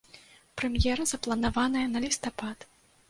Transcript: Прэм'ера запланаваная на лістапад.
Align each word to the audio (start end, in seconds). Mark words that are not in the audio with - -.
Прэм'ера 0.61 1.05
запланаваная 1.13 1.87
на 1.93 2.05
лістапад. 2.07 2.57